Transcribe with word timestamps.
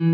Hallo 0.00 0.06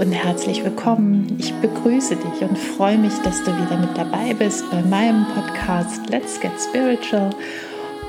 und 0.00 0.12
herzlich 0.12 0.62
willkommen. 0.62 1.34
Ich 1.38 1.54
begrüße 1.54 2.16
dich 2.16 2.42
und 2.46 2.58
freue 2.58 2.98
mich, 2.98 3.14
dass 3.22 3.42
du 3.42 3.56
wieder 3.56 3.78
mit 3.78 3.96
dabei 3.96 4.34
bist 4.34 4.70
bei 4.70 4.82
meinem 4.82 5.24
Podcast 5.34 6.10
Let's 6.10 6.38
Get 6.40 6.52
Spiritual. 6.60 7.30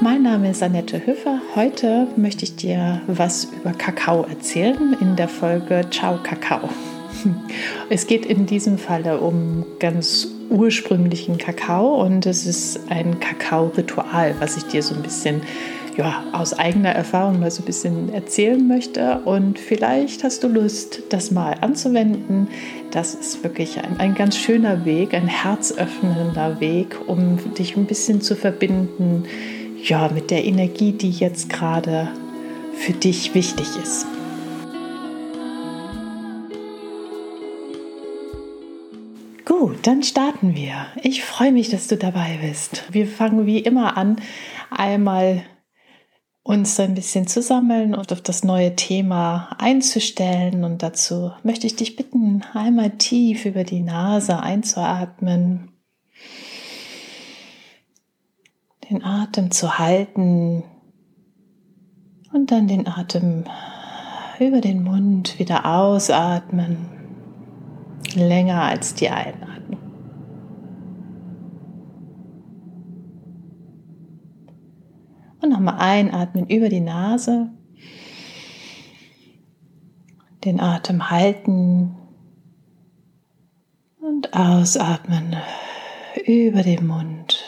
Mein 0.02 0.24
Name 0.24 0.52
ist 0.52 0.62
Annette 0.62 1.06
Höfer. 1.06 1.40
Heute 1.56 2.10
möchte 2.18 2.44
ich 2.44 2.58
dir 2.58 3.02
was 3.08 3.46
über 3.46 3.72
Kakao 3.72 4.24
erzählen 4.24 4.98
in 5.00 5.16
der 5.16 5.30
Folge 5.30 5.86
Ciao 5.90 6.20
Kakao. 6.22 6.68
Es 7.90 8.08
geht 8.08 8.26
in 8.26 8.46
diesem 8.46 8.78
Falle 8.78 9.20
um 9.20 9.66
ganz 9.80 10.28
ursprünglichen 10.50 11.38
Kakao 11.38 12.02
und 12.04 12.26
es 12.26 12.46
ist 12.46 12.80
ein 12.90 13.20
Kakao-Ritual, 13.20 14.36
was 14.40 14.58
ich 14.58 14.64
dir 14.64 14.82
so 14.82 14.96
ein 14.96 15.04
bisschen 15.04 15.42
ja, 15.98 16.24
aus 16.34 16.54
eigener 16.54 16.90
Erfahrung 16.90 17.40
mal 17.40 17.52
so 17.52 17.62
ein 17.62 17.66
bisschen 17.66 18.14
erzählen 18.14 18.68
möchte. 18.68 19.22
Und 19.24 19.60
vielleicht 19.60 20.24
hast 20.24 20.44
du 20.44 20.48
Lust, 20.48 21.04
das 21.10 21.32
mal 21.32 21.56
anzuwenden. 21.62 22.50
Das 22.92 23.14
ist 23.14 23.44
wirklich 23.44 23.80
ein, 23.80 24.00
ein 24.00 24.16
ganz 24.16 24.38
schöner 24.38 24.86
Weg, 24.86 25.14
ein 25.14 25.28
herzöffnender 25.28 26.60
Weg, 26.60 26.98
um 27.08 27.38
dich 27.54 27.78
ein 27.78 27.86
bisschen 27.86 28.22
zu 28.22 28.36
verbinden 28.36 29.24
ja, 29.82 30.10
mit 30.10 30.32
der 30.32 30.44
Energie, 30.44 30.92
die 30.92 31.12
jetzt 31.12 31.50
gerade 31.50 32.10
für 32.74 32.94
dich 32.94 33.34
wichtig 33.34 33.68
ist. 33.82 34.06
Gut, 39.66 39.88
dann 39.88 40.04
starten 40.04 40.54
wir. 40.54 40.86
Ich 41.02 41.24
freue 41.24 41.52
mich, 41.52 41.70
dass 41.70 41.88
du 41.88 41.98
dabei 41.98 42.38
bist. 42.40 42.84
Wir 42.94 43.08
fangen 43.08 43.48
wie 43.48 43.58
immer 43.58 43.98
an, 43.98 44.18
einmal 44.70 45.42
uns 46.44 46.80
ein 46.80 46.94
bisschen 46.94 47.26
zu 47.26 47.42
sammeln 47.42 47.96
und 47.96 48.14
auf 48.14 48.22
das 48.22 48.44
neue 48.44 48.76
Thema 48.76 49.50
einzustellen. 49.58 50.64
Und 50.64 50.84
dazu 50.84 51.32
möchte 51.42 51.66
ich 51.66 51.76
dich 51.76 51.96
bitten, 51.96 52.44
einmal 52.54 52.92
tief 52.92 53.46
über 53.48 53.64
die 53.64 53.82
Nase 53.82 54.40
einzuatmen, 54.40 55.72
den 58.92 59.04
Atem 59.04 59.50
zu 59.50 59.80
halten 59.80 60.64
und 62.32 62.52
dann 62.52 62.68
den 62.68 62.88
Atem 62.88 63.46
über 64.40 64.62
den 64.62 64.84
Mund 64.84 65.40
wieder 65.40 65.66
ausatmen, 65.66 66.86
länger 68.14 68.62
als 68.62 68.94
die 68.94 69.10
Einatmung. 69.10 69.56
Und 75.46 75.54
nochmal 75.66 75.80
einatmen 75.80 76.48
über 76.48 76.70
die 76.70 76.82
Nase. 76.82 77.50
Den 80.44 80.60
Atem 80.60 81.10
halten 81.10 81.96
und 84.00 84.34
ausatmen 84.34 85.36
über 86.26 86.62
den 86.62 86.86
Mund. 86.86 87.44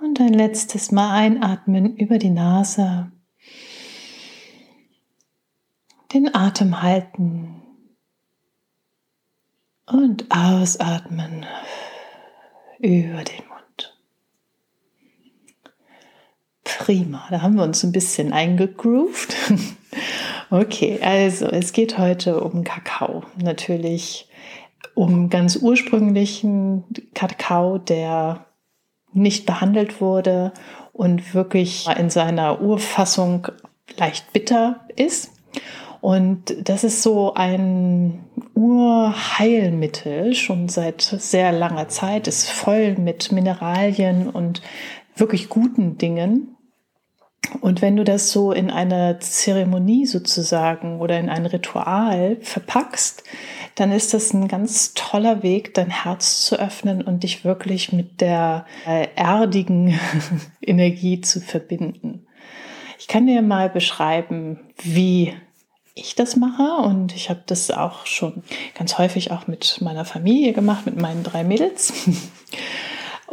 Und 0.00 0.20
ein 0.20 0.32
letztes 0.32 0.92
Mal 0.92 1.12
einatmen 1.14 1.96
über 1.96 2.18
die 2.18 2.30
Nase. 2.30 3.12
Den 6.12 6.34
Atem 6.34 6.80
halten 6.80 7.62
und 9.86 10.26
ausatmen 10.30 11.44
über 12.78 13.24
den 13.24 13.46
Mund. 13.48 13.53
Prima, 16.84 17.24
da 17.30 17.40
haben 17.40 17.54
wir 17.54 17.62
uns 17.62 17.82
ein 17.82 17.92
bisschen 17.92 18.32
eingegroovt. 18.32 19.34
Okay, 20.50 20.98
also 21.02 21.46
es 21.46 21.72
geht 21.72 21.98
heute 21.98 22.40
um 22.40 22.64
Kakao. 22.64 23.22
Natürlich 23.40 24.28
um 24.94 25.30
ganz 25.30 25.56
ursprünglichen 25.56 26.84
Kakao, 27.14 27.78
der 27.78 28.44
nicht 29.12 29.46
behandelt 29.46 30.00
wurde 30.00 30.52
und 30.92 31.34
wirklich 31.34 31.86
in 31.98 32.10
seiner 32.10 32.60
Urfassung 32.60 33.48
leicht 33.96 34.32
bitter 34.32 34.80
ist. 34.94 35.32
Und 36.00 36.54
das 36.68 36.84
ist 36.84 37.02
so 37.02 37.34
ein 37.34 38.24
Urheilmittel 38.54 40.34
schon 40.34 40.68
seit 40.68 41.00
sehr 41.02 41.50
langer 41.52 41.88
Zeit, 41.88 42.28
ist 42.28 42.50
voll 42.50 42.96
mit 42.96 43.32
Mineralien 43.32 44.28
und 44.28 44.60
wirklich 45.16 45.48
guten 45.48 45.98
Dingen. 45.98 46.53
Und 47.60 47.82
wenn 47.82 47.96
du 47.96 48.04
das 48.04 48.30
so 48.30 48.52
in 48.52 48.70
eine 48.70 49.18
Zeremonie 49.20 50.06
sozusagen 50.06 51.00
oder 51.00 51.18
in 51.18 51.28
ein 51.28 51.46
Ritual 51.46 52.36
verpackst, 52.40 53.24
dann 53.74 53.90
ist 53.90 54.14
das 54.14 54.32
ein 54.32 54.48
ganz 54.48 54.94
toller 54.94 55.42
Weg, 55.42 55.74
dein 55.74 55.90
Herz 55.90 56.42
zu 56.42 56.58
öffnen 56.58 57.02
und 57.02 57.22
dich 57.22 57.44
wirklich 57.44 57.92
mit 57.92 58.20
der 58.20 58.66
äh, 58.86 59.08
erdigen 59.16 59.98
Energie 60.60 61.20
zu 61.20 61.40
verbinden. 61.40 62.26
Ich 62.98 63.08
kann 63.08 63.26
dir 63.26 63.42
mal 63.42 63.68
beschreiben, 63.68 64.60
wie 64.82 65.34
ich 65.94 66.14
das 66.14 66.36
mache 66.36 66.86
und 66.86 67.14
ich 67.14 67.30
habe 67.30 67.42
das 67.46 67.70
auch 67.70 68.06
schon 68.06 68.42
ganz 68.74 68.98
häufig 68.98 69.30
auch 69.30 69.46
mit 69.46 69.80
meiner 69.80 70.04
Familie 70.04 70.52
gemacht, 70.52 70.86
mit 70.86 71.00
meinen 71.00 71.22
drei 71.22 71.44
Mädels. 71.44 71.92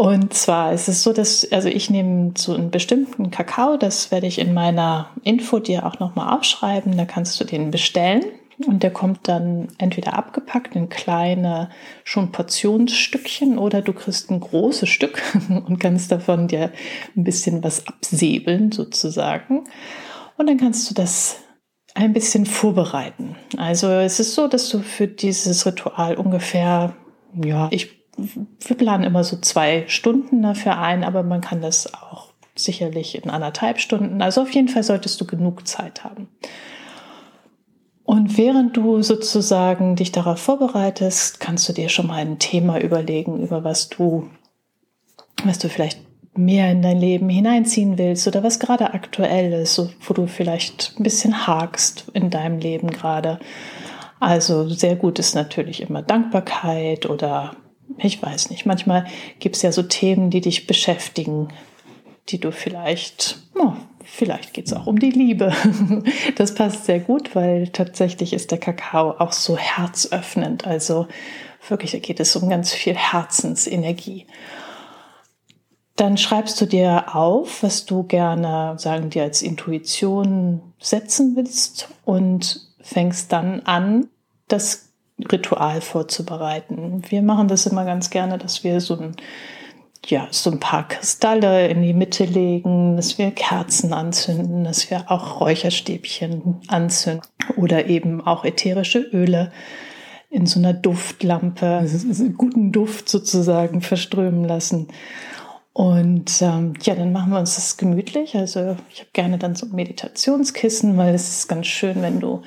Und 0.01 0.33
zwar 0.33 0.73
ist 0.73 0.87
es 0.87 1.03
so, 1.03 1.13
dass 1.13 1.51
also 1.51 1.69
ich 1.69 1.91
nehme 1.91 2.33
so 2.35 2.55
einen 2.55 2.71
bestimmten 2.71 3.29
Kakao, 3.29 3.77
das 3.77 4.09
werde 4.09 4.25
ich 4.25 4.39
in 4.39 4.51
meiner 4.51 5.11
Info 5.23 5.59
dir 5.59 5.85
auch 5.85 5.99
nochmal 5.99 6.35
aufschreiben, 6.35 6.97
da 6.97 7.05
kannst 7.05 7.39
du 7.39 7.43
den 7.43 7.69
bestellen. 7.69 8.23
Und 8.65 8.81
der 8.81 8.91
kommt 8.91 9.27
dann 9.27 9.67
entweder 9.77 10.15
abgepackt 10.15 10.75
in 10.75 10.89
kleine 10.89 11.69
schon 12.03 12.31
Portionsstückchen 12.31 13.59
oder 13.59 13.83
du 13.83 13.93
kriegst 13.93 14.31
ein 14.31 14.39
großes 14.39 14.89
Stück 14.89 15.21
und 15.67 15.77
kannst 15.79 16.11
davon 16.11 16.47
dir 16.47 16.71
ein 17.15 17.23
bisschen 17.23 17.63
was 17.63 17.85
absäbeln 17.85 18.71
sozusagen. 18.71 19.65
Und 20.35 20.47
dann 20.47 20.57
kannst 20.57 20.89
du 20.89 20.95
das 20.95 21.35
ein 21.93 22.11
bisschen 22.11 22.47
vorbereiten. 22.47 23.35
Also 23.55 23.87
es 23.87 24.19
ist 24.19 24.33
so, 24.33 24.47
dass 24.47 24.67
du 24.69 24.79
für 24.79 25.07
dieses 25.07 25.63
Ritual 25.67 26.15
ungefähr, 26.15 26.95
ja, 27.35 27.67
ich 27.69 28.00
wir 28.17 28.77
planen 28.77 29.03
immer 29.03 29.23
so 29.23 29.37
zwei 29.37 29.85
Stunden 29.87 30.41
dafür 30.41 30.77
ein, 30.77 31.03
aber 31.03 31.23
man 31.23 31.41
kann 31.41 31.61
das 31.61 31.93
auch 31.93 32.31
sicherlich 32.55 33.15
in 33.21 33.29
anderthalb 33.29 33.79
Stunden. 33.79 34.21
Also 34.21 34.41
auf 34.41 34.51
jeden 34.51 34.67
Fall 34.67 34.83
solltest 34.83 35.19
du 35.21 35.25
genug 35.25 35.67
Zeit 35.67 36.03
haben. 36.03 36.27
Und 38.03 38.37
während 38.37 38.75
du 38.75 39.01
sozusagen 39.01 39.95
dich 39.95 40.11
darauf 40.11 40.39
vorbereitest, 40.39 41.39
kannst 41.39 41.69
du 41.69 41.73
dir 41.73 41.87
schon 41.87 42.07
mal 42.07 42.19
ein 42.19 42.39
Thema 42.39 42.79
überlegen, 42.79 43.41
über 43.41 43.63
was 43.63 43.89
du, 43.89 44.29
was 45.45 45.59
du 45.59 45.69
vielleicht 45.69 45.99
mehr 46.35 46.71
in 46.71 46.81
dein 46.81 46.99
Leben 46.99 47.29
hineinziehen 47.29 47.97
willst 47.97 48.27
oder 48.27 48.43
was 48.43 48.59
gerade 48.59 48.93
aktuell 48.93 49.53
ist, 49.53 49.81
wo 50.01 50.13
du 50.13 50.27
vielleicht 50.27 50.95
ein 50.97 51.03
bisschen 51.03 51.47
hakst 51.47 52.09
in 52.13 52.29
deinem 52.29 52.59
Leben 52.59 52.89
gerade. 52.89 53.39
Also 54.19 54.67
sehr 54.69 54.95
gut 54.95 55.19
ist 55.19 55.33
natürlich 55.33 55.81
immer 55.81 56.01
Dankbarkeit 56.01 57.09
oder 57.09 57.55
ich 57.97 58.21
weiß 58.21 58.49
nicht, 58.49 58.65
manchmal 58.65 59.05
gibt 59.39 59.55
es 59.55 59.61
ja 59.61 59.71
so 59.71 59.83
Themen, 59.83 60.29
die 60.29 60.41
dich 60.41 60.67
beschäftigen, 60.67 61.49
die 62.29 62.39
du 62.39 62.51
vielleicht, 62.51 63.39
oh, 63.55 63.73
vielleicht 64.03 64.53
geht 64.53 64.67
es 64.67 64.73
auch 64.73 64.87
um 64.87 64.99
die 64.99 65.11
Liebe. 65.11 65.53
Das 66.35 66.55
passt 66.55 66.85
sehr 66.85 66.99
gut, 66.99 67.35
weil 67.35 67.67
tatsächlich 67.67 68.33
ist 68.33 68.51
der 68.51 68.57
Kakao 68.57 69.11
auch 69.19 69.31
so 69.31 69.57
herzöffnend. 69.57 70.65
Also 70.65 71.07
wirklich, 71.67 71.91
da 71.91 71.99
geht 71.99 72.19
es 72.19 72.35
um 72.35 72.49
ganz 72.49 72.73
viel 72.73 72.95
Herzensenergie. 72.95 74.27
Dann 75.95 76.17
schreibst 76.17 76.59
du 76.61 76.65
dir 76.65 77.15
auf, 77.15 77.63
was 77.63 77.85
du 77.85 78.03
gerne, 78.03 78.75
sagen 78.77 79.09
dir, 79.09 79.23
als 79.23 79.41
Intuition 79.41 80.61
setzen 80.79 81.35
willst 81.35 81.89
und 82.05 82.67
fängst 82.79 83.31
dann 83.31 83.61
an, 83.61 84.07
das 84.47 84.90
Ritual 85.31 85.81
vorzubereiten. 85.81 87.01
Wir 87.09 87.21
machen 87.21 87.47
das 87.47 87.65
immer 87.65 87.85
ganz 87.85 88.09
gerne, 88.09 88.37
dass 88.37 88.63
wir 88.63 88.79
so 88.81 88.97
ein 88.97 89.15
ja, 90.07 90.27
so 90.31 90.49
ein 90.49 90.59
paar 90.59 90.87
Kristalle 90.87 91.67
in 91.67 91.83
die 91.83 91.93
Mitte 91.93 92.25
legen, 92.25 92.95
dass 92.95 93.17
wir 93.17 93.31
Kerzen 93.31 93.93
anzünden, 93.93 94.63
dass 94.63 94.89
wir 94.89 95.11
auch 95.11 95.39
Räucherstäbchen 95.39 96.59
anzünden 96.67 97.29
oder 97.55 97.85
eben 97.85 98.25
auch 98.25 98.43
ätherische 98.43 98.99
Öle 98.99 99.51
in 100.31 100.45
so 100.45 100.59
einer 100.59 100.73
Duftlampe, 100.73 101.67
also 101.67 102.25
guten 102.31 102.71
Duft 102.71 103.09
sozusagen 103.09 103.81
verströmen 103.81 104.45
lassen. 104.45 104.87
Und 105.73 106.41
ähm, 106.41 106.73
ja, 106.81 106.95
dann 106.95 107.11
machen 107.11 107.31
wir 107.31 107.39
uns 107.39 107.55
das 107.55 107.77
gemütlich. 107.77 108.35
Also 108.35 108.77
ich 108.89 108.99
habe 108.99 109.09
gerne 109.13 109.37
dann 109.37 109.55
so 109.55 109.67
ein 109.67 109.75
Meditationskissen, 109.75 110.97
weil 110.97 111.13
es 111.13 111.29
ist 111.29 111.47
ganz 111.47 111.67
schön, 111.67 112.01
wenn 112.01 112.19
du 112.19 112.41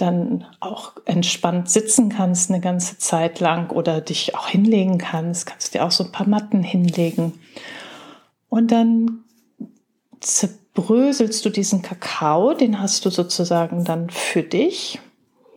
dann 0.00 0.44
auch 0.60 0.92
entspannt 1.04 1.70
sitzen 1.70 2.08
kannst 2.08 2.50
eine 2.50 2.60
ganze 2.60 2.98
Zeit 2.98 3.40
lang 3.40 3.70
oder 3.70 4.00
dich 4.00 4.34
auch 4.34 4.48
hinlegen 4.48 4.98
kannst. 4.98 5.46
Kannst 5.46 5.74
dir 5.74 5.84
auch 5.84 5.90
so 5.90 6.04
ein 6.04 6.12
paar 6.12 6.28
Matten 6.28 6.62
hinlegen. 6.62 7.32
Und 8.48 8.72
dann 8.72 9.24
zerbröselst 10.20 11.44
du 11.44 11.50
diesen 11.50 11.82
Kakao, 11.82 12.54
den 12.54 12.80
hast 12.80 13.04
du 13.04 13.10
sozusagen 13.10 13.84
dann 13.84 14.10
für 14.10 14.42
dich. 14.42 15.00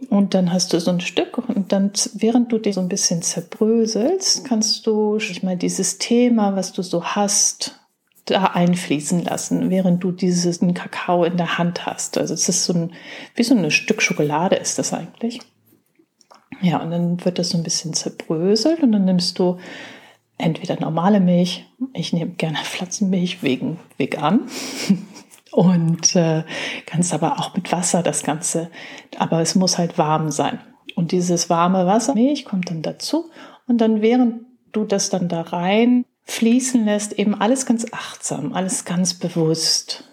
Und 0.10 0.34
dann 0.34 0.52
hast 0.52 0.74
du 0.74 0.80
so 0.80 0.92
ein 0.92 1.00
Stück 1.00 1.38
und 1.38 1.72
dann, 1.72 1.92
während 2.14 2.52
du 2.52 2.58
dir 2.58 2.74
so 2.74 2.82
ein 2.82 2.90
bisschen 2.90 3.22
zerbröselst, 3.22 4.44
kannst 4.44 4.86
du 4.86 5.18
mal 5.44 5.56
dieses 5.56 5.98
Thema, 5.98 6.56
was 6.58 6.74
du 6.74 6.82
so 6.82 7.04
hast, 7.04 7.80
da 8.26 8.46
einfließen 8.46 9.24
lassen, 9.24 9.70
während 9.70 10.04
du 10.04 10.12
diesen 10.12 10.74
Kakao 10.74 11.24
in 11.26 11.38
der 11.38 11.58
Hand 11.58 11.86
hast. 11.86 12.18
Also 12.18 12.34
es 12.34 12.48
ist 12.48 12.64
so 12.66 12.74
ein, 12.74 12.94
wie 13.36 13.44
so 13.44 13.56
ein 13.56 13.70
Stück 13.72 14.02
Schokolade 14.02 14.56
ist 14.56 14.80
das 14.80 14.94
eigentlich. 14.94 15.40
Ja, 16.62 16.82
und 16.82 16.92
dann 16.92 17.26
wird 17.26 17.40
das 17.40 17.50
so 17.50 17.58
ein 17.58 17.64
bisschen 17.64 17.94
zerbröselt 17.94 18.82
und 18.82 18.94
dann 18.94 19.06
nimmst 19.06 19.38
du 19.40 19.58
entweder 20.38 20.80
normale 20.80 21.20
Milch, 21.20 21.66
ich 21.94 22.14
nehme 22.14 22.32
gerne 22.32 22.58
Pflanzenmilch 22.64 23.44
wegen 23.44 23.80
vegan 23.98 24.48
und 25.52 26.16
äh, 26.16 26.44
kannst 26.86 27.14
aber 27.14 27.40
auch 27.40 27.54
mit 27.56 27.72
Wasser 27.72 28.04
das 28.04 28.24
Ganze, 28.24 28.72
aber 29.18 29.42
es 29.42 29.56
muss 29.56 29.78
halt 29.78 29.98
warm 29.98 30.32
sein. 30.32 30.60
Und 30.96 31.12
dieses 31.12 31.50
warme 31.50 31.86
Wasser, 31.86 32.14
Milch 32.14 32.46
kommt 32.46 32.70
dann 32.70 32.82
dazu 32.82 33.30
und 33.68 33.80
dann 33.82 34.02
während 34.02 34.46
du 34.72 34.86
das 34.86 35.10
dann 35.10 35.28
da 35.28 35.42
rein 35.42 36.06
fließen 36.26 36.86
lässt, 36.86 37.14
eben 37.14 37.36
alles 37.36 37.66
ganz 37.66 37.86
achtsam, 37.92 38.54
alles 38.54 38.86
ganz 38.86 39.14
bewusst, 39.14 40.04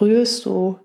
rührst 0.00 0.46
du 0.46 0.78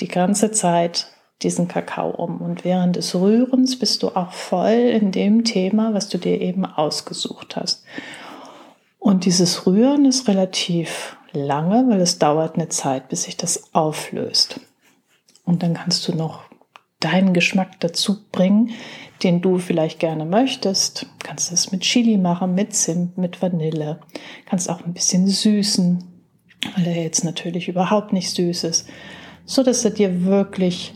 die 0.00 0.08
ganze 0.08 0.50
Zeit 0.50 1.08
diesen 1.42 1.68
Kakao 1.68 2.10
um. 2.10 2.40
Und 2.40 2.64
während 2.64 2.96
des 2.96 3.14
Rührens 3.14 3.78
bist 3.78 4.02
du 4.02 4.08
auch 4.10 4.32
voll 4.32 4.72
in 4.72 5.12
dem 5.12 5.44
Thema, 5.44 5.94
was 5.94 6.08
du 6.08 6.18
dir 6.18 6.40
eben 6.40 6.64
ausgesucht 6.64 7.56
hast. 7.56 7.84
Und 8.98 9.26
dieses 9.26 9.66
Rühren 9.66 10.06
ist 10.06 10.28
relativ 10.28 11.16
lange, 11.32 11.88
weil 11.88 12.00
es 12.00 12.18
dauert 12.18 12.54
eine 12.54 12.68
Zeit, 12.68 13.08
bis 13.08 13.24
sich 13.24 13.36
das 13.36 13.74
auflöst. 13.74 14.60
Und 15.44 15.62
dann 15.62 15.74
kannst 15.74 16.08
du 16.08 16.14
noch 16.14 16.44
deinen 17.04 17.34
Geschmack 17.34 17.80
dazu 17.80 18.18
bringen, 18.32 18.70
den 19.22 19.40
du 19.40 19.58
vielleicht 19.58 19.98
gerne 19.98 20.24
möchtest. 20.24 21.06
Kannst 21.22 21.52
es 21.52 21.72
mit 21.72 21.82
Chili 21.82 22.16
machen, 22.16 22.54
mit 22.54 22.74
Zimt, 22.74 23.18
mit 23.18 23.40
Vanille. 23.40 24.00
Kannst 24.46 24.70
auch 24.70 24.84
ein 24.84 24.94
bisschen 24.94 25.26
süßen, 25.26 26.04
weil 26.76 26.86
er 26.86 27.02
jetzt 27.02 27.24
natürlich 27.24 27.68
überhaupt 27.68 28.12
nicht 28.12 28.30
süß 28.30 28.64
ist, 28.64 28.88
so 29.44 29.62
dass 29.62 29.84
er 29.84 29.90
dir 29.90 30.24
wirklich 30.24 30.94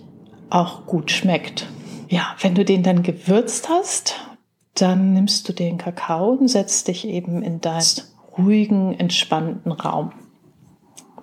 auch 0.51 0.87
gut 0.87 1.11
schmeckt. 1.11 1.67
Ja, 2.09 2.35
wenn 2.41 2.55
du 2.55 2.65
den 2.65 2.83
dann 2.83 3.03
gewürzt 3.03 3.69
hast, 3.69 4.17
dann 4.75 5.13
nimmst 5.13 5.49
du 5.49 5.53
den 5.53 5.79
Kakao 5.79 6.31
und 6.31 6.49
setzt 6.49 6.89
dich 6.89 7.07
eben 7.07 7.43
in 7.43 7.61
deinen 7.61 7.85
ruhigen, 8.37 8.99
entspannten 8.99 9.73
Raum 9.73 10.13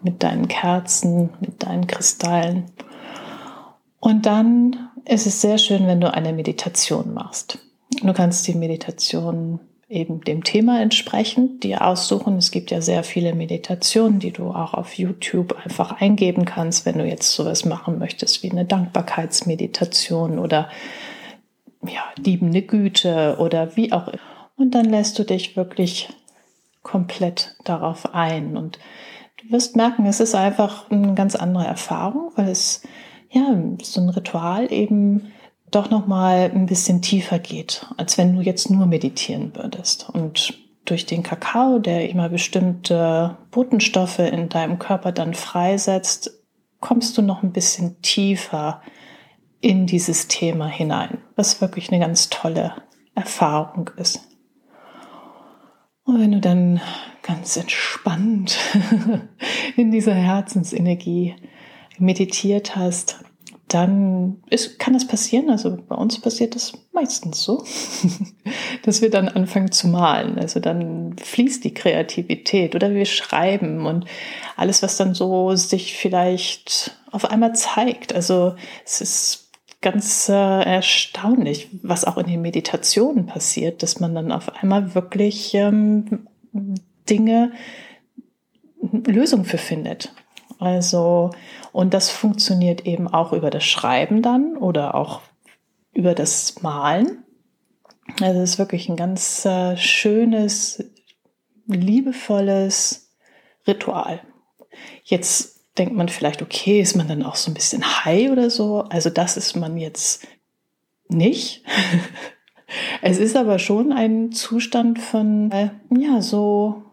mit 0.04 0.22
deinen 0.22 0.48
Kerzen, 0.48 1.32
mit 1.40 1.64
deinen 1.64 1.88
Kristallen. 1.88 2.66
Und 4.06 4.28
dann 4.28 4.92
ist 5.06 5.26
es 5.26 5.42
sehr 5.42 5.58
schön, 5.58 5.88
wenn 5.88 6.00
du 6.00 6.14
eine 6.14 6.32
Meditation 6.32 7.16
machst. 7.16 7.58
Du 8.04 8.14
kannst 8.14 8.48
die 8.48 8.54
Meditation 8.54 9.60
eben 9.90 10.22
dem 10.22 10.44
Thema 10.44 10.80
entsprechend 10.80 11.64
dir 11.64 11.84
aussuchen. 11.84 12.38
Es 12.38 12.52
gibt 12.52 12.70
ja 12.70 12.82
sehr 12.82 13.04
viele 13.04 13.34
Meditationen, 13.34 14.20
die 14.20 14.30
du 14.30 14.52
auch 14.52 14.76
auf 14.76 14.94
YouTube 15.00 15.56
einfach 15.64 16.00
eingeben 16.00 16.46
kannst, 16.46 16.86
wenn 16.86 17.00
du 17.00 17.04
jetzt 17.04 17.32
sowas 17.32 17.66
machen 17.66 17.98
möchtest 17.98 18.44
wie 18.44 18.52
eine 18.52 18.64
Dankbarkeitsmeditation 18.64 20.38
oder 20.38 20.70
ja, 21.82 22.04
liebende 22.16 22.62
Güte 22.62 23.38
oder 23.40 23.76
wie 23.76 23.92
auch 23.92 24.08
immer. 24.08 24.52
Und 24.56 24.76
dann 24.76 24.86
lässt 24.86 25.18
du 25.18 25.24
dich 25.24 25.58
wirklich 25.58 26.10
komplett 26.84 27.56
darauf 27.64 28.14
ein 28.14 28.56
und 28.56 28.78
du 29.42 29.52
wirst 29.52 29.76
merken, 29.76 30.06
es 30.06 30.20
ist 30.20 30.36
einfach 30.36 30.92
eine 30.92 31.16
ganz 31.16 31.36
andere 31.36 31.66
Erfahrung, 31.66 32.32
weil 32.36 32.50
es 32.50 32.84
ja, 33.36 33.56
so 33.82 34.02
ein 34.02 34.10
Ritual 34.10 34.72
eben 34.72 35.34
doch 35.70 35.90
noch 35.90 36.08
mal 36.08 36.50
ein 36.54 36.68
bisschen 36.68 37.02
tiefer 37.02 37.38
geht, 37.38 37.86
als 37.98 38.18
wenn 38.18 38.36
du 38.36 38.42
jetzt 38.42 38.72
nur 38.72 38.86
meditieren 38.86 39.52
würdest. 39.56 40.10
Und 40.10 40.58
durch 40.86 41.06
den 41.06 41.22
Kakao, 41.22 41.80
der 41.80 42.10
immer 42.10 42.30
bestimmte 42.30 43.38
Botenstoffe 43.52 44.20
in 44.20 44.48
deinem 44.48 44.80
Körper 44.80 45.12
dann 45.12 45.34
freisetzt, 45.34 46.44
kommst 46.80 47.18
du 47.18 47.22
noch 47.22 47.44
ein 47.44 47.52
bisschen 47.52 48.02
tiefer 48.02 48.82
in 49.60 49.86
dieses 49.86 50.28
Thema 50.28 50.68
hinein, 50.68 51.18
was 51.36 51.60
wirklich 51.60 51.92
eine 51.92 52.00
ganz 52.00 52.30
tolle 52.30 52.74
Erfahrung 53.16 53.90
ist. 53.98 54.22
Und 56.04 56.22
wenn 56.22 56.32
du 56.32 56.40
dann 56.40 56.80
ganz 57.24 57.58
entspannt 57.58 58.58
in 59.76 59.92
dieser 59.92 60.14
Herzensenergie 60.14 61.36
meditiert 62.00 62.76
hast, 62.76 63.20
dann 63.68 64.44
ist, 64.50 64.78
kann 64.78 64.94
das 64.94 65.08
passieren, 65.08 65.50
also 65.50 65.76
bei 65.76 65.96
uns 65.96 66.22
passiert 66.22 66.56
das 66.56 66.74
meistens 66.94 67.44
so, 67.44 67.64
dass 68.84 69.02
wir 69.02 69.10
dann 69.10 69.28
anfangen 69.28 69.72
zu 69.72 69.88
malen. 69.88 70.38
Also 70.38 70.60
dann 70.60 71.16
fließt 71.18 71.64
die 71.64 71.74
Kreativität 71.74 72.76
oder 72.76 72.92
wir 72.92 73.06
schreiben 73.06 73.88
und 73.88 74.06
alles, 74.56 74.84
was 74.84 74.98
dann 74.98 75.16
so 75.16 75.56
sich 75.56 75.96
vielleicht 75.98 76.96
auf 77.12 77.26
einmal 77.26 77.56
zeigt. 77.56 78.14
Also 78.14 78.56
es 78.86 79.02
ist 79.02 79.52
ganz 79.82 80.30
äh, 80.30 80.34
erstaunlich, 80.34 81.70
was 81.82 82.06
auch 82.06 82.18
in 82.18 82.28
den 82.28 82.42
Meditationen 82.42 83.26
passiert, 83.26 83.82
dass 83.82 84.00
man 84.00 84.14
dann 84.14 84.32
auf 84.32 84.56
einmal 84.62 84.94
wirklich 84.94 85.54
ähm, 85.56 86.28
Dinge, 87.10 87.52
Lösungen 88.92 89.46
für 89.46 89.58
findet. 89.58 90.14
Also, 90.60 91.32
und 91.76 91.94
das 91.94 92.10
funktioniert 92.10 92.86
eben 92.86 93.10
auch 93.10 93.34
über 93.34 93.50
das 93.50 93.66
Schreiben 93.66 94.22
dann 94.22 94.56
oder 94.56 94.96
auch 94.96 95.20
über 95.92 96.16
das 96.16 96.62
Malen. 96.62 97.26
Also 98.22 98.40
es 98.40 98.52
ist 98.52 98.60
wirklich 98.60 98.88
ein 98.88 98.96
ganz 98.96 99.44
äh, 99.44 99.76
schönes, 99.76 100.86
liebevolles 101.68 103.12
Ritual. 103.68 104.22
Jetzt 105.04 105.60
denkt 105.78 105.94
man 105.98 106.08
vielleicht, 106.08 106.42
okay, 106.42 106.80
ist 106.80 106.96
man 106.96 107.10
dann 107.10 107.24
auch 107.24 107.36
so 107.36 107.52
ein 107.52 107.56
bisschen 107.56 108.06
high 108.06 108.32
oder 108.32 108.50
so? 108.50 108.84
Also 108.84 109.10
das 109.10 109.36
ist 109.36 109.58
man 109.58 109.76
jetzt 109.76 110.26
nicht. 111.10 111.66
es 113.02 113.18
ist 113.18 113.36
aber 113.36 113.60
schon 113.60 113.92
ein 113.92 114.32
Zustand 114.32 114.98
von, 114.98 115.52
äh, 115.52 115.72
ja, 115.90 116.22
so 116.22 116.85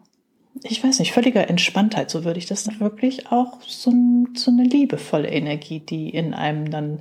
ich 0.62 0.82
weiß 0.82 0.98
nicht, 0.98 1.12
völliger 1.12 1.48
Entspanntheit, 1.48 2.10
so 2.10 2.24
würde 2.24 2.38
ich 2.38 2.46
das 2.46 2.64
dann 2.64 2.80
wirklich 2.80 3.30
auch 3.32 3.60
so, 3.66 3.92
so 4.34 4.50
eine 4.50 4.64
liebevolle 4.64 5.28
Energie, 5.28 5.80
die 5.80 6.10
in 6.10 6.34
einem 6.34 6.70
dann 6.70 7.00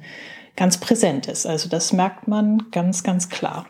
ganz 0.55 0.77
präsent 0.77 1.27
ist. 1.27 1.45
Also 1.45 1.69
das 1.69 1.93
merkt 1.93 2.27
man 2.27 2.69
ganz, 2.71 3.03
ganz 3.03 3.29
klar. 3.29 3.67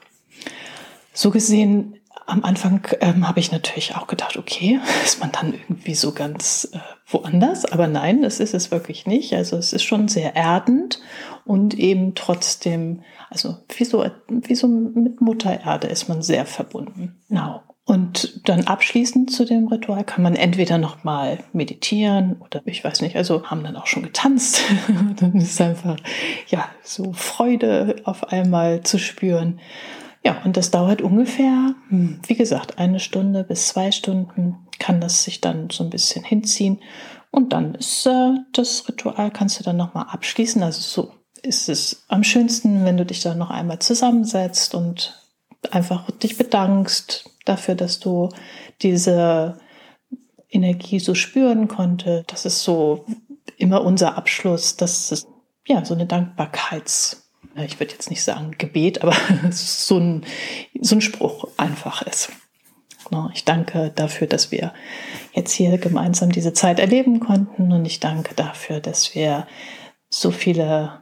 So 1.13 1.31
gesehen, 1.31 1.97
am 2.25 2.43
Anfang 2.43 2.87
ähm, 3.01 3.27
habe 3.27 3.39
ich 3.39 3.51
natürlich 3.51 3.95
auch 3.95 4.07
gedacht, 4.07 4.37
okay, 4.37 4.79
ist 5.03 5.19
man 5.19 5.31
dann 5.31 5.53
irgendwie 5.53 5.95
so 5.95 6.13
ganz 6.13 6.69
äh, 6.73 6.79
woanders? 7.07 7.65
Aber 7.65 7.87
nein, 7.87 8.21
das 8.21 8.39
ist 8.39 8.53
es 8.53 8.71
wirklich 8.71 9.05
nicht. 9.05 9.33
Also 9.33 9.57
es 9.57 9.73
ist 9.73 9.83
schon 9.83 10.07
sehr 10.07 10.35
erdend 10.35 11.01
und 11.45 11.73
eben 11.77 12.15
trotzdem, 12.15 13.03
also 13.29 13.57
wie 13.75 13.85
so, 13.85 14.05
wie 14.29 14.55
so 14.55 14.67
mit 14.67 15.21
Mutter 15.21 15.61
Erde 15.61 15.87
ist 15.87 16.07
man 16.07 16.21
sehr 16.21 16.45
verbunden. 16.45 17.21
Genau. 17.27 17.61
Und 17.91 18.47
dann 18.47 18.67
abschließend 18.67 19.31
zu 19.31 19.43
dem 19.43 19.67
Ritual 19.67 20.05
kann 20.05 20.23
man 20.23 20.37
entweder 20.37 20.77
nochmal 20.77 21.39
meditieren 21.51 22.37
oder 22.39 22.61
ich 22.63 22.85
weiß 22.85 23.01
nicht, 23.01 23.17
also 23.17 23.43
haben 23.47 23.65
dann 23.65 23.75
auch 23.75 23.85
schon 23.85 24.03
getanzt. 24.03 24.61
dann 25.19 25.33
ist 25.33 25.59
einfach, 25.59 25.97
ja, 26.47 26.69
so 26.83 27.11
Freude 27.11 27.97
auf 28.05 28.29
einmal 28.31 28.79
zu 28.83 28.97
spüren. 28.97 29.59
Ja, 30.23 30.41
und 30.45 30.55
das 30.55 30.71
dauert 30.71 31.01
ungefähr, 31.01 31.75
hm, 31.89 32.21
wie 32.25 32.35
gesagt, 32.35 32.77
eine 32.77 33.01
Stunde 33.01 33.43
bis 33.43 33.67
zwei 33.67 33.91
Stunden 33.91 34.55
kann 34.79 35.01
das 35.01 35.25
sich 35.25 35.41
dann 35.41 35.69
so 35.69 35.83
ein 35.83 35.89
bisschen 35.89 36.23
hinziehen. 36.23 36.79
Und 37.29 37.51
dann 37.51 37.75
ist 37.75 38.05
äh, 38.05 38.35
das 38.53 38.87
Ritual, 38.87 39.31
kannst 39.31 39.59
du 39.59 39.65
dann 39.65 39.75
nochmal 39.75 40.05
abschließen. 40.09 40.63
Also 40.63 40.79
so 40.79 41.11
ist 41.43 41.67
es 41.67 42.05
am 42.07 42.23
schönsten, 42.23 42.85
wenn 42.85 42.95
du 42.95 43.05
dich 43.05 43.19
dann 43.19 43.37
noch 43.37 43.49
einmal 43.49 43.79
zusammensetzt 43.79 44.75
und 44.75 45.20
einfach 45.69 46.09
dich 46.11 46.37
bedankst, 46.37 47.29
dafür, 47.45 47.75
dass 47.75 47.99
du 47.99 48.29
diese 48.81 49.59
Energie 50.49 50.99
so 50.99 51.15
spüren 51.15 51.67
konnte. 51.67 52.23
Das 52.27 52.45
ist 52.45 52.63
so 52.63 53.05
immer 53.57 53.83
unser 53.83 54.17
Abschluss, 54.17 54.75
dass 54.75 55.11
es 55.11 55.27
ja 55.67 55.85
so 55.85 55.93
eine 55.93 56.05
Dankbarkeits, 56.05 57.29
ich 57.55 57.79
würde 57.79 57.93
jetzt 57.93 58.09
nicht 58.09 58.23
sagen 58.23 58.55
Gebet, 58.57 59.01
aber 59.01 59.15
so 59.51 59.97
ein, 59.97 60.25
so 60.79 60.95
ein 60.95 61.01
Spruch 61.01 61.47
einfach 61.57 62.01
ist. 62.01 62.31
Ich 63.33 63.43
danke 63.43 63.91
dafür, 63.93 64.25
dass 64.25 64.51
wir 64.51 64.73
jetzt 65.33 65.51
hier 65.51 65.77
gemeinsam 65.77 66.31
diese 66.31 66.53
Zeit 66.53 66.79
erleben 66.79 67.19
konnten 67.19 67.73
und 67.73 67.83
ich 67.83 67.99
danke 67.99 68.35
dafür, 68.35 68.79
dass 68.79 69.13
wir 69.15 69.47
so 70.09 70.31
viele 70.31 71.01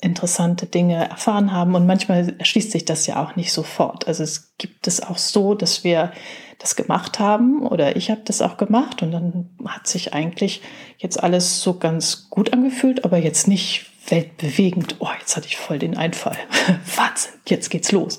interessante 0.00 0.66
Dinge 0.66 1.08
erfahren 1.08 1.52
haben. 1.52 1.74
Und 1.74 1.86
manchmal 1.86 2.34
erschließt 2.38 2.70
sich 2.70 2.84
das 2.84 3.06
ja 3.06 3.22
auch 3.22 3.36
nicht 3.36 3.52
sofort. 3.52 4.06
Also 4.06 4.22
es 4.22 4.56
gibt 4.58 4.86
es 4.86 5.02
auch 5.02 5.18
so, 5.18 5.54
dass 5.54 5.84
wir 5.84 6.12
das 6.58 6.76
gemacht 6.76 7.18
haben 7.18 7.66
oder 7.66 7.96
ich 7.96 8.10
habe 8.10 8.22
das 8.24 8.42
auch 8.42 8.56
gemacht 8.56 9.02
und 9.02 9.12
dann 9.12 9.50
hat 9.64 9.86
sich 9.86 10.12
eigentlich 10.12 10.60
jetzt 10.98 11.22
alles 11.22 11.62
so 11.62 11.78
ganz 11.78 12.28
gut 12.30 12.52
angefühlt, 12.52 13.04
aber 13.04 13.18
jetzt 13.18 13.46
nicht 13.46 13.86
weltbewegend. 14.08 14.96
Oh, 14.98 15.08
jetzt 15.20 15.36
hatte 15.36 15.46
ich 15.46 15.56
voll 15.56 15.78
den 15.78 15.96
Einfall. 15.96 16.36
Wahnsinn, 16.96 17.32
jetzt 17.46 17.70
geht's 17.70 17.92
los. 17.92 18.18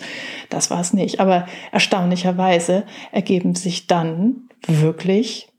Das 0.50 0.70
war 0.70 0.80
es 0.80 0.94
nicht. 0.94 1.20
Aber 1.20 1.48
erstaunlicherweise 1.72 2.86
ergeben 3.12 3.56
sich 3.56 3.88
dann 3.88 4.50
wirklich 4.68 5.50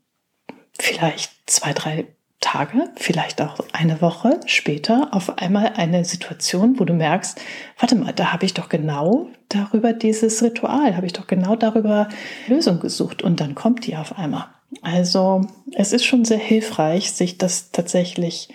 vielleicht 0.79 1.31
zwei, 1.45 1.73
drei 1.73 2.07
Tage, 2.41 2.89
vielleicht 2.95 3.41
auch 3.41 3.59
eine 3.71 4.01
Woche 4.01 4.39
später 4.47 5.09
auf 5.11 5.37
einmal 5.37 5.73
eine 5.75 6.03
Situation, 6.03 6.79
wo 6.79 6.85
du 6.85 6.93
merkst, 6.93 7.39
warte 7.79 7.95
mal, 7.95 8.13
da 8.13 8.33
habe 8.33 8.45
ich 8.45 8.53
doch 8.53 8.67
genau 8.67 9.27
darüber 9.47 9.93
dieses 9.93 10.41
Ritual, 10.43 10.95
habe 10.97 11.05
ich 11.05 11.13
doch 11.13 11.27
genau 11.27 11.55
darüber 11.55 12.09
Lösung 12.47 12.79
gesucht 12.79 13.21
und 13.21 13.39
dann 13.39 13.55
kommt 13.55 13.85
die 13.85 13.95
auf 13.95 14.17
einmal. 14.17 14.47
Also 14.81 15.41
es 15.73 15.93
ist 15.93 16.05
schon 16.05 16.25
sehr 16.25 16.39
hilfreich, 16.39 17.11
sich 17.11 17.37
das 17.37 17.71
tatsächlich 17.71 18.49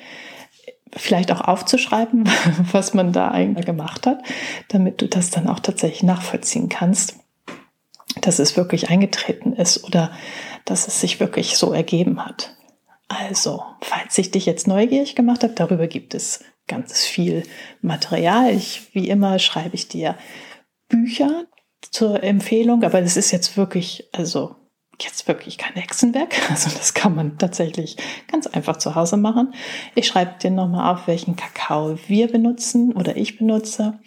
vielleicht 0.95 1.31
auch 1.31 1.43
aufzuschreiben, 1.43 2.29
was 2.73 2.93
man 2.93 3.13
da 3.13 3.31
eigentlich 3.31 3.67
gemacht 3.67 4.07
hat, 4.07 4.23
damit 4.69 5.01
du 5.01 5.09
das 5.09 5.31
dann 5.31 5.49
auch 5.49 5.61
tatsächlich 5.61 6.03
nachvollziehen 6.03 6.69
kannst, 6.69 7.17
dass 8.21 8.39
es 8.39 8.57
wirklich 8.57 8.91
eingetreten 8.91 9.53
ist 9.53 9.85
oder 9.85 10.11
dass 10.65 10.89
es 10.89 11.01
sich 11.01 11.21
wirklich 11.21 11.57
so 11.57 11.73
ergeben 11.73 12.25
hat. 12.25 12.56
Also, 13.19 13.63
falls 13.81 14.19
ich 14.19 14.31
dich 14.31 14.45
jetzt 14.47 14.69
neugierig 14.69 15.15
gemacht 15.15 15.43
habe, 15.43 15.55
darüber 15.55 15.87
gibt 15.87 16.15
es 16.15 16.45
ganz 16.67 17.05
viel 17.07 17.45
Material. 17.81 18.53
Ich, 18.53 18.95
wie 18.95 19.09
immer 19.09 19.39
schreibe 19.39 19.75
ich 19.75 19.89
dir 19.89 20.17
Bücher 20.89 21.45
zur 21.91 22.23
Empfehlung, 22.23 22.83
aber 22.83 23.01
das 23.01 23.17
ist 23.17 23.31
jetzt 23.31 23.57
wirklich, 23.57 24.09
also 24.13 24.57
jetzt 25.01 25.29
wirklich 25.29 25.57
kein 25.59 25.75
Hexenwerk. 25.75 26.35
Also 26.51 26.71
das 26.71 26.95
kann 26.95 27.15
man 27.15 27.39
tatsächlich 27.39 27.97
ganz 28.31 28.47
einfach 28.47 28.77
zu 28.77 28.95
Hause 28.95 29.17
machen. 29.17 29.55
Ich 29.95 30.07
schreibe 30.07 30.39
dir 30.39 30.51
nochmal 30.51 30.95
auf, 30.95 31.07
welchen 31.07 31.37
Kakao 31.37 31.99
wir 32.09 32.29
benutzen 32.29 32.93
oder 32.93 33.17
ich 33.17 33.39
benutze. 33.39 33.99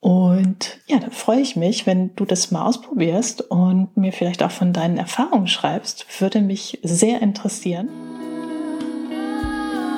Und 0.00 0.78
ja, 0.86 0.98
dann 0.98 1.10
freue 1.10 1.40
ich 1.40 1.56
mich, 1.56 1.86
wenn 1.86 2.14
du 2.14 2.24
das 2.24 2.50
mal 2.52 2.64
ausprobierst 2.64 3.40
und 3.50 3.96
mir 3.96 4.12
vielleicht 4.12 4.42
auch 4.42 4.50
von 4.52 4.72
deinen 4.72 4.98
Erfahrungen 4.98 5.48
schreibst. 5.48 6.20
Würde 6.20 6.40
mich 6.40 6.78
sehr 6.82 7.22
interessieren. 7.22 7.88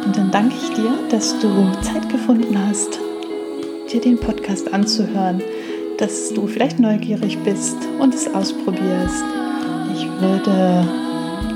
Und 0.09 0.17
dann 0.17 0.31
danke 0.31 0.55
ich 0.57 0.71
dir, 0.71 0.91
dass 1.11 1.39
du 1.39 1.71
Zeit 1.83 2.09
gefunden 2.09 2.59
hast, 2.67 2.99
dir 3.93 4.01
den 4.01 4.19
Podcast 4.19 4.73
anzuhören, 4.73 5.43
dass 5.99 6.33
du 6.33 6.47
vielleicht 6.47 6.81
neugierig 6.81 7.37
bist 7.41 7.77
und 8.01 8.15
es 8.15 8.27
ausprobierst. 8.27 9.23
Ich 9.95 10.07
würde 10.19 10.89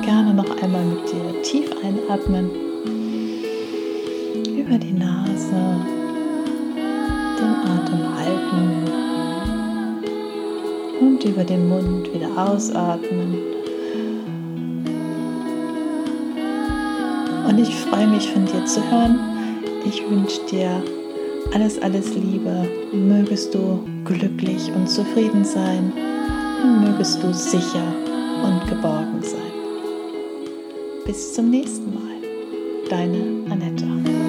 gerne 0.04 0.34
noch 0.34 0.62
einmal 0.62 0.84
mit 0.84 0.98
dir 1.10 1.42
tief 1.42 1.70
einatmen, 1.82 2.50
über 4.54 4.76
die 4.76 4.92
Nase, 4.92 5.80
den 7.38 7.54
Atem 7.70 8.18
halten 8.18 8.84
und 11.00 11.24
über 11.24 11.44
den 11.44 11.70
Mund 11.70 12.12
wieder 12.12 12.28
ausatmen. 12.36 13.51
Und 17.48 17.58
ich 17.58 17.74
freue 17.74 18.06
mich 18.06 18.30
von 18.30 18.44
dir 18.46 18.64
zu 18.64 18.80
hören. 18.90 19.18
Ich 19.84 20.02
wünsche 20.08 20.40
dir 20.50 20.82
alles, 21.54 21.80
alles 21.80 22.14
Liebe. 22.14 22.68
Mögest 22.92 23.54
du 23.54 23.84
glücklich 24.04 24.70
und 24.74 24.88
zufrieden 24.88 25.44
sein. 25.44 25.92
Mögest 26.80 27.22
du 27.22 27.32
sicher 27.32 27.94
und 28.44 28.68
geborgen 28.68 29.22
sein. 29.22 29.40
Bis 31.04 31.34
zum 31.34 31.50
nächsten 31.50 31.92
Mal. 31.92 32.02
Deine 32.88 33.50
Annette. 33.50 34.21